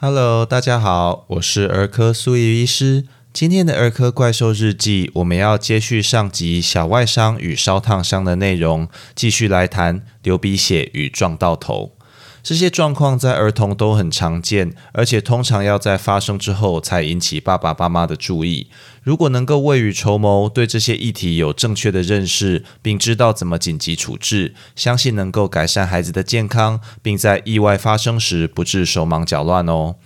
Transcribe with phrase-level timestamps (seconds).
[0.00, 3.04] Hello，大家好，我是儿科苏怡医师。
[3.32, 11.97] 今天的儿科怪兽日记，我们要接续上集小外伤与烧烫伤的内容，继续来谈流鼻血与撞到头。
[12.48, 18.68] 这些状况在儿童都很常见，而且通常要在发生之后才引起爸爸妈妈的注意。
[19.02, 29.96] 如果能够未雨绸缪，对这些议题有正确的认识，并知道怎么紧急处置，相信能够改善孩子的健康，并在意外发生时不致手忙脚乱哦。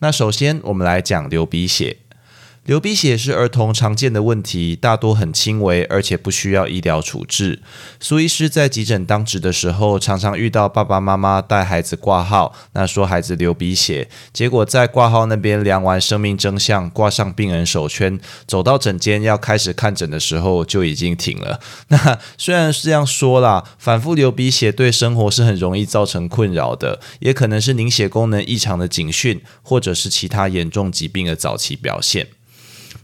[0.00, 2.05] 那首先，我们来讲流鼻血。
[2.66, 7.62] 流鼻血是儿童常见的问题，大多很轻微，而且不需要医疗处置。
[8.00, 21.60] 苏医师在急诊当值的时候，常常遇到爸爸妈妈带孩子挂号，那说孩子流鼻血，结果在挂号那边量完生命征象，挂上病人手圈，走到诊间要开始看诊的时候就已经停了。
[21.86, 32.26] 那虽然是这样说啦，反复流鼻血对生活是很容易造成困扰的，也可能是凝血功能异常的警讯，或者是其他严重疾病的早期表现。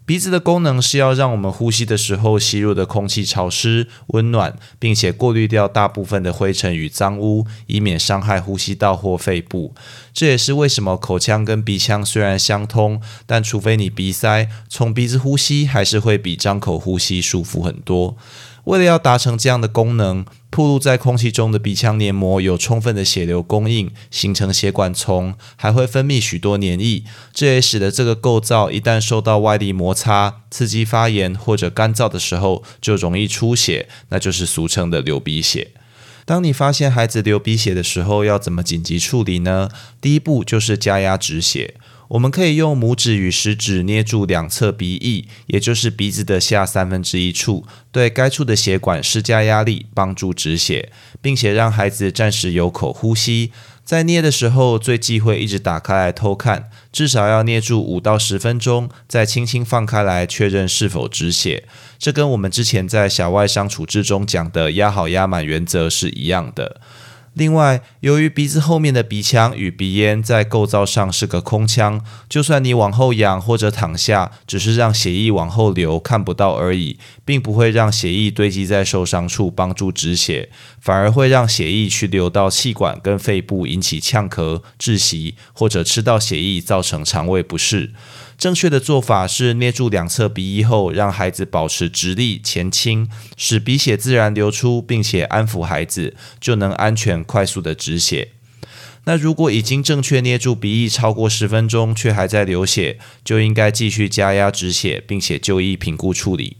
[0.04, 9.74] 鼻子的功能是要让我们呼吸的时候吸入的空气潮湿、温暖，并且过滤掉大部分的灰尘与脏污，以免伤害呼吸道或肺部。
[10.12, 18.16] 这也是为什么口腔跟鼻腔虽然相通，但除非你鼻塞，从鼻子呼吸还是会比张口呼吸舒服很多。
[18.64, 27.02] 为了要达成这样的功能，暴露在空气中的鼻腔黏膜有充分的血流供应，形成血管丛，还会分泌许多黏液。
[27.32, 35.72] 这也使得这个构造一旦受到外力摩擦、刺激发炎或者干燥的时候，就容易出血，那就是俗称的流鼻血。
[36.24, 39.68] 当你发现孩子流鼻血的时候，要怎么紧急处理呢？
[40.00, 41.74] 第一步就是加压止血。
[42.12, 50.92] 我们可以用拇指与食指捏住两侧鼻翼，也就是鼻子的下三分之一处，对该处的血管施加压力，帮助止血，
[51.22, 53.50] 并且让孩子暂时有口呼吸。
[53.82, 61.64] 在捏的时候，最忌讳一直打开来偷看，至少要捏住五到十分钟，再轻轻放开来确认是否止血。
[61.98, 66.82] 这跟我们之前在小外伤处置中讲的压好压满原则是一样的。
[67.34, 87.92] 另外，由于鼻子后面的鼻腔与鼻咽在构造上是个空腔，就算你往后仰或者躺下，只是让血液往后流，看不到而已，并不会让血液堆积在受伤处帮助止血，反而会让血液去流到气管跟肺部，引起呛咳、窒息，或者吃到血液造成肠胃不适。
[88.42, 98.30] 正确的做法是捏住两侧鼻翼后，让孩子保持直立前倾，使鼻血自然流出，并且安抚孩子，就能安全快速的止血。
[99.04, 106.56] 那如果已经正确捏住鼻翼超过十分钟却还在流血，就应该继续加压止血，并且就医评估处理。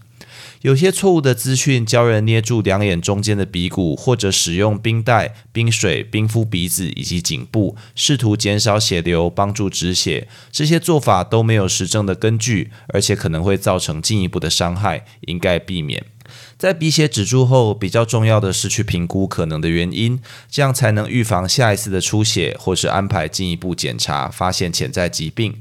[0.63, 10.29] 有些错误的资讯教人捏住两眼中间的鼻骨，或者使用冰袋、冰水冰敷鼻子以及颈部，试图减少血流，帮助止血。
[10.53, 16.05] 这些做法都没有实证的根据，而且可能会造成进一步的伤害，应该避免。
[16.57, 25.57] 在鼻血止住后，比较重要的是去评估可能的原因，这样才能预防下一次的出血，或是安排进一步检查，发现潜在疾病。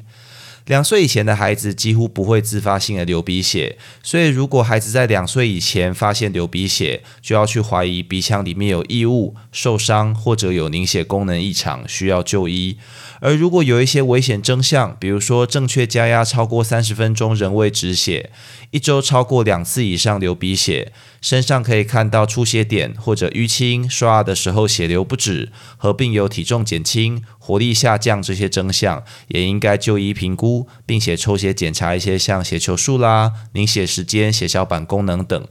[0.66, 12.76] 两岁以前的孩子几乎不会自发性的流鼻血，所以如果孩子在两岁以前发现流鼻血，就要去怀疑鼻腔里面有异物、受伤或者有凝血功能异常，需要就医。
[13.20, 18.30] 而如果有一些危险征象，比如说正确加压超过三十分钟仍未止血，
[18.70, 35.46] 一周超过两次以上流鼻血，身上可以看到出血点或者淤青，刷牙的时候血流不止，合并有体重减轻、活力下降这些征象，也应该就医评估，并且抽血检查一些像血球数啦、凝血时间、血小板功能等。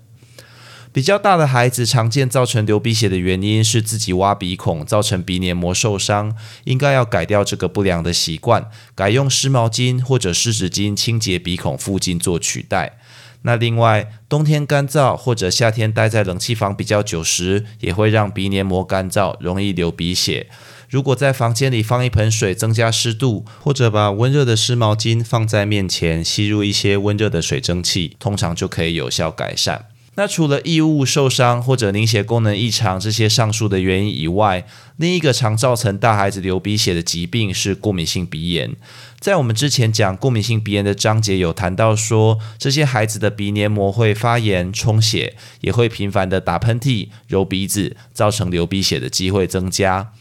[0.94, 6.36] 比较大的孩子常见造成流鼻血的原因是自己挖鼻孔，造成鼻黏膜受伤，
[6.66, 12.98] 应该要改掉这个不良的习惯，改用湿毛巾或者湿纸巾清洁鼻孔附近做取代。
[13.44, 20.48] 那另外，冬天干燥或者夏天待在冷气房比较久时，也会让鼻黏膜干燥，容易流鼻血。
[20.90, 29.86] 如果在房间里放一盆水，增加湿度，或者把温热的湿毛巾放在面前，吸入一些温热的水蒸气，通常就可以有效改善。
[30.22, 34.64] 那除了异物受伤或者凝血功能异常这些上述的原因以外，
[34.98, 38.76] 另一个常造成大孩子流鼻血的疾病是过敏性鼻炎。
[39.20, 50.12] 在我们之前讲过敏性鼻炎的章节有谈到说，这些孩子的鼻黏膜会发炎、充血，也会频繁的打喷嚏、揉鼻子，造成流鼻血的机会增加。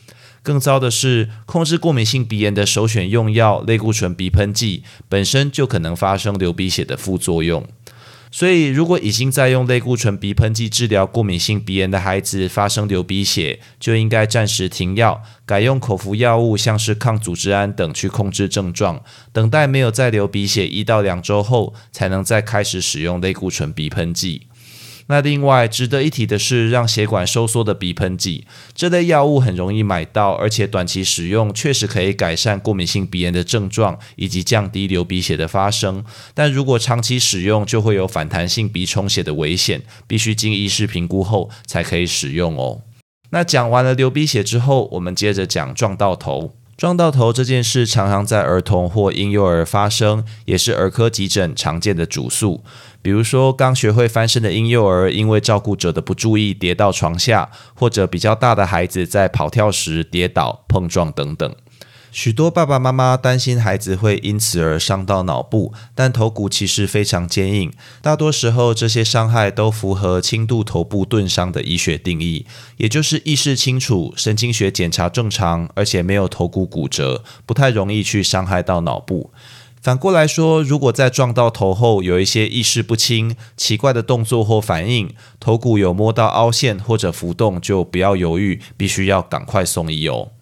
[0.43, 7.67] 更糟的是，控制过敏性鼻炎的首选用药类固醇鼻喷剂本身就可能发生流鼻血的副作用。
[8.33, 19.03] 所以，如果已经在用类固醇鼻喷剂治疗过敏性鼻炎的孩子发生流鼻血，就应该暂时停药，改用口服药物，像是抗组织胺等去控制症状。
[19.33, 24.47] 等待没有再流鼻血一到两周后，才能再开始使用类固醇鼻喷剂。
[25.11, 36.05] 那另外值得一提的是，让血管收缩的鼻喷剂这类药物很容易买到，而且短期使用确实可以改善过敏性鼻炎的症状，以及降低流鼻血的发生。
[36.33, 42.83] 但如果长期使用，就会有反弹性鼻充血的危险，必须经医师评估后才可以使用哦。
[43.31, 46.55] 那讲完了流鼻血之后，我们接着讲撞到头。
[46.81, 52.65] 撞到头这件事常常在儿童或婴幼儿发生，也是儿科急诊常见的主诉。
[53.03, 61.55] 比如说，刚学会翻身的婴幼儿因为照顾者的不注意跌到床下，或者比较大的孩子在跑跳时跌倒、碰撞等等。
[62.13, 67.73] 许多爸爸妈妈担心孩子会因此而伤到脑部，但头骨其实非常坚硬，
[68.03, 72.47] 大多时候这些伤害都符合轻度头部钝伤的医学定义，
[72.79, 79.31] 也就是意识清楚、神经学检查正常，而且没有头骨骨折，不太容易去伤害到脑部。
[79.81, 90.33] 反过来说，如果在撞到头后有一些意识不清、奇怪的动作或反应，头骨有摸到凹陷或者浮动，就不要犹豫，必须要赶快送医哦。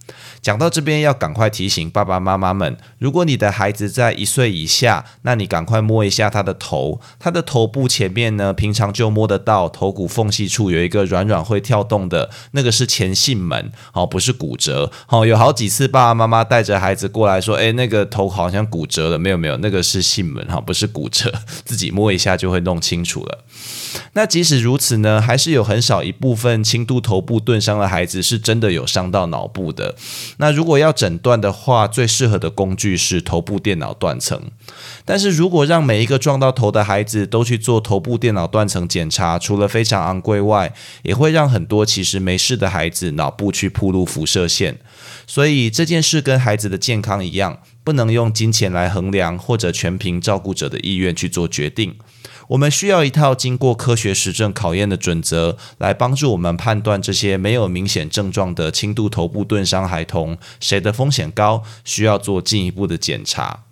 [0.40, 14.90] 讲到这边，要赶快提醒爸爸妈妈们：如果你的孩子在一岁以下，那你赶快摸一下他的头，他的头部前面呢，平常就摸得到头骨缝隙处有一个软软会跳动的，那个是前囟门，哦，不是骨折。
[15.08, 21.32] 哦，有好几次爸爸妈妈带着孩子过来说：“哎，那个头好像骨折了。”没有没有，那个是囟门，哈，不是骨折，
[21.64, 23.44] 自己摸一下就会弄清楚了。
[24.12, 29.96] 那即使如此呢，还是有很少一部分轻度头部钝伤的孩子是真的有伤到脑部的。
[30.38, 34.40] 那如果要诊断的话，最适合的工具是头部电脑断层。
[35.04, 40.72] 但是如果让每一个撞到头的孩子都去做头部电脑断层检查，除了非常昂贵外，
[41.02, 44.78] 也会让很多其实没事的孩子脑部去铺露辐射线。
[45.26, 51.96] 所以这件事跟孩子的健康一样，不能用金钱来衡量，或者全凭照顾者的意愿去做决定。
[52.48, 63.64] 我们需要一套经过科学实证考验的准则，来帮助我们判断这些没有明显症状的轻度头部钝伤孩童谁的风险高，需要做进一步的检查。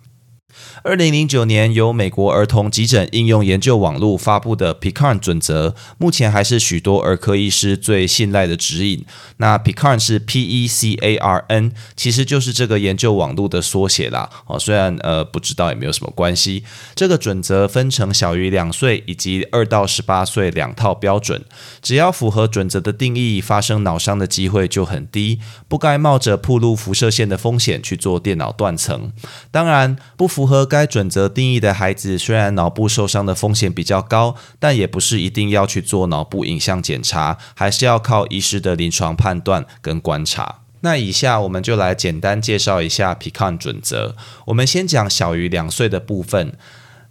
[0.87, 9.03] 二零零九年由美国儿童急诊应用研究网络发布的 PECARN 准则，目前还是许多儿科医师最信赖的指引。
[9.35, 14.29] 那 PECARN 是 P-E-C-A-R-N，其实就是这个研究网络的缩写啦。
[14.45, 16.63] 哦，虽然呃不知道也没有什么关系。
[16.95, 21.43] 这个准则分成小于两岁以及二到十八岁两套标准，
[21.81, 29.11] 只要符合准则的定义，发生脑伤的机会就很低，不该冒着暴露辐射线的风险去做电脑断层。
[29.51, 30.65] 当然，不符合。
[30.76, 40.59] 该该准则定义的孩子，虽然脑部受伤的风险比较高，但也不是一定要去做脑部影像检查，还是要靠医师的临床判断跟观察。
[40.81, 44.15] 那以下我们就来简单介绍一下 PECAN 准则。
[44.45, 46.53] 我们先讲小于两岁的部分，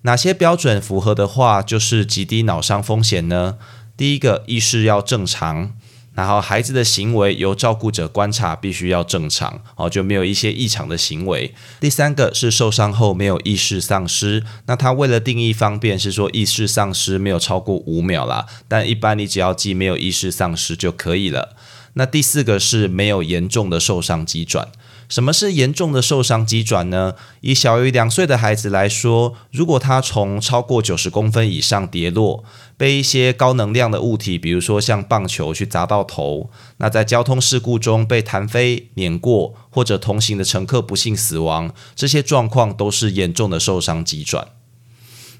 [0.03, 3.59] 哪些标准符合的话，就是极低脑伤风险呢？
[3.97, 5.73] 第一个，意识要正常。
[6.17, 11.55] 然后孩子的行为由照顾者观察，必须要正常哦，就没有一些异常的行为。
[11.79, 21.55] 第三个是受伤后没有意识丧失，那他为了定义方便，是说意识丧失没有超过五秒啦，但一般你只要记没有意识丧失就可以了。
[21.93, 24.69] 那第四个是没有严重的受伤急转。
[25.09, 27.15] 什么是严重的受伤急转呢？
[27.41, 32.45] 以小于两岁的孩子来说，如果他从超过九十公分以上跌落，
[32.77, 44.49] 被一些高能量的物体，比如说像棒球去砸到头，那在交通事故中被弹飞、碾过，或者同行的乘客不幸死亡，这些状况都是严重的受伤急转。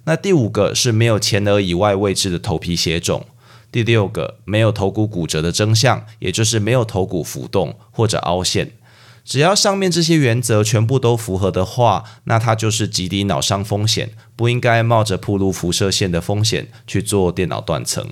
[0.05, 3.27] 那第五个是没有前额以外位置的头皮血肿，
[3.73, 8.71] 第六个没有头骨骨折的征象，也就是没有头骨浮动或者凹陷。
[9.27, 18.09] 只要上面这些原则全部都符合的话，那它就是极低脑伤风险，不应该冒着铺路辐射线的风险去做电脑断层。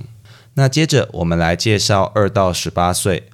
[0.54, 3.28] 那接着我们来介绍二到十八岁。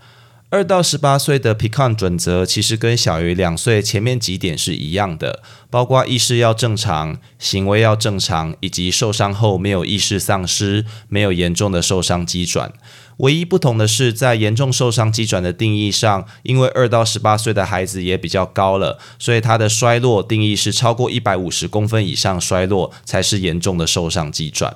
[0.50, 12.72] 二到十八岁的 PECAN 准则其实跟小于两岁前面几点是一样的，包括意识要正常、行为要正常，以及受伤后没有意识丧失、没有严重的受伤机转。
[13.20, 24.74] 唯一不同的是，在严重受伤肌转的定义上，因为二到十八岁的孩子也比较高了，所以他的衰落定义是超过一百五十公分以上衰落才是严重的受伤肌转。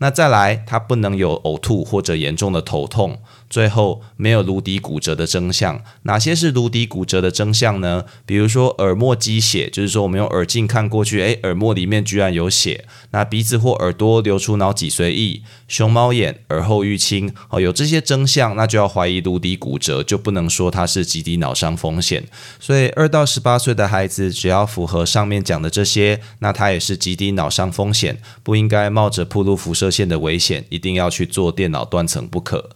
[0.00, 3.20] 那再来，他不能有呕吐或者严重的头痛，
[3.50, 5.82] 最后没有颅底骨折的征象。
[6.02, 8.04] 哪些是颅底骨折的征象呢？
[8.26, 12.84] 比如说耳膜积血，就是说我们用耳镜看过去，诶，耳膜里面居然有血。
[13.10, 22.26] 那鼻子或耳朵流出脑脊髓液，熊猫眼、耳后淤青，哦，有这些征象，那就要怀疑颅底骨折，就不能说它是极低脑伤风险。
[22.60, 32.70] 所以二到十八岁的孩子，只要符合上面讲的这些，那他也是极低脑伤风险，不应该冒着铺路辐射线的危险，一定要去做电脑断层不可。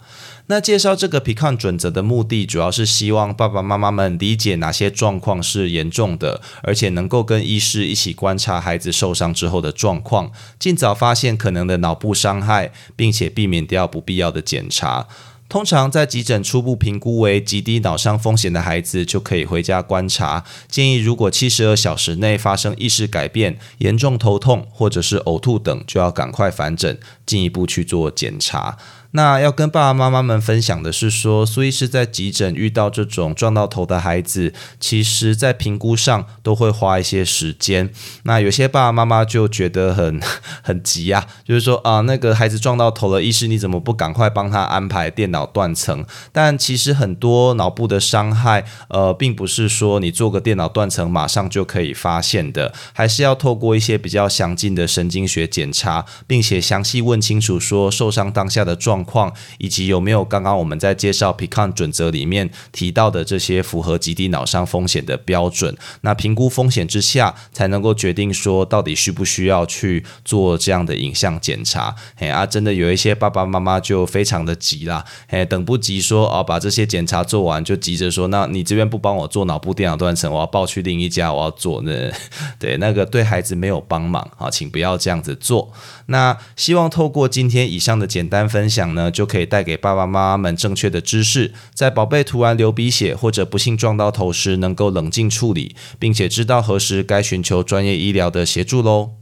[0.46, 15.06] 那介绍这个 Picon 准则的目的，主要是希望爸爸妈妈们理解哪些状况是严重的，而且能够跟医师一起观察孩子受伤之后的状况，尽早发现可能的脑部伤害，并且避免掉不必要的检查。
[15.48, 20.44] 通常在急诊初步评估为极低脑伤风险的孩子，就可以回家观察。
[20.66, 28.78] 建议如果七十二小时内发生意识改变、严重头痛或者是呕吐等，就要赶快返诊，进一步去做检查。
[29.14, 37.90] 那要跟爸爸妈妈们分享的是说，苏医师在急诊遇到这种撞到头的孩子，其实在评估上都会花一些时间。
[38.22, 40.18] 那有些爸爸妈妈就觉得很
[40.64, 46.06] 很急啊，就是说啊，那个孩子撞到头了，医师你怎么不赶快帮他安排电脑断层？
[46.32, 59.01] 但其实很多脑部的伤害，呃，并不是说你做个电脑断层马上就可以发现的，还是要透过一些比较详尽的神经学检查，并且详细问清楚说受伤当下的状。
[59.04, 71.94] 况以及有没有刚刚我们在介绍 Picon 准则里面提到的这些符合极低脑伤风险的标准，那评估风险之下才能够决定说到底需不需要去做这样的影像检查。
[72.16, 82.12] 嘿啊，真的有一些爸爸妈妈就非常的急啦，嘿，等不及说哦，把这些检查做完就急着说，那你这边不帮我做脑部电脑断层，我要报去另一家，我要做那
[82.58, 85.72] 对那个对孩子没有帮忙啊，请不要这样子做。
[86.06, 88.91] 那希望透过今天以上的简单分享。
[88.94, 99.21] 呢，就可以带给爸爸妈妈们正确的知识，在宝贝突然流鼻血或者不幸撞到头时，能够冷静处理，并且知道何时该寻求专业医疗的协助喽。